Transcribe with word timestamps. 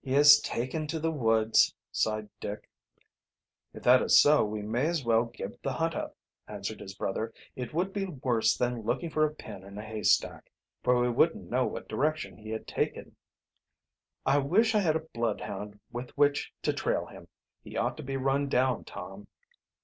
"He 0.00 0.12
has 0.12 0.38
taken 0.38 0.86
to 0.86 1.00
the 1.00 1.10
woods," 1.10 1.74
sighed 1.90 2.28
Dick. 2.38 2.70
"If 3.74 3.82
that 3.82 4.00
is 4.00 4.16
so 4.20 4.44
we 4.44 4.62
may 4.62 4.86
as 4.86 5.04
well 5.04 5.24
give 5.24 5.60
the 5.60 5.72
hunt 5.72 5.96
up," 5.96 6.14
answered 6.46 6.78
his 6.78 6.94
brother. 6.94 7.34
"It 7.56 7.74
would 7.74 7.92
be 7.92 8.06
worse 8.06 8.56
than 8.56 8.82
looking 8.84 9.10
for 9.10 9.24
a 9.24 9.34
pin 9.34 9.64
in 9.64 9.76
a 9.76 9.82
haystack, 9.82 10.52
for 10.84 11.00
we 11.00 11.10
wouldn't 11.10 11.50
know 11.50 11.66
what 11.66 11.88
direction 11.88 12.36
he 12.36 12.50
had 12.50 12.68
taken." 12.68 13.16
"I 14.24 14.38
wish 14.38 14.72
I 14.72 14.78
had 14.78 14.94
a 14.94 15.00
bloodhound 15.00 15.80
with 15.90 16.16
which 16.16 16.52
to 16.62 16.72
trail 16.72 17.06
him. 17.06 17.26
He 17.64 17.76
ought 17.76 17.96
to 17.96 18.04
be 18.04 18.16
run 18.16 18.48
down, 18.48 18.84
Tom." 18.84 19.26